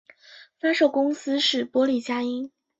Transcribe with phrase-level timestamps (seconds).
[0.59, 2.51] 发售公司是波丽佳音。